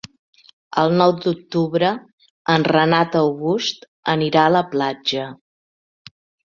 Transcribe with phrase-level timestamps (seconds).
[0.83, 1.91] El nou d'octubre
[2.55, 5.33] en Renat August anirà a la platja.